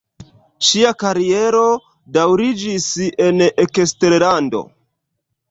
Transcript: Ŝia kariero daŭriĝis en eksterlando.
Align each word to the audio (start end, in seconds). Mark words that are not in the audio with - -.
Ŝia 0.69 0.93
kariero 1.03 1.61
daŭriĝis 2.15 2.89
en 3.27 3.45
eksterlando. 3.67 4.65